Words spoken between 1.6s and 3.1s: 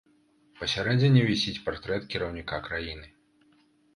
партрэт кіраўніка краіны.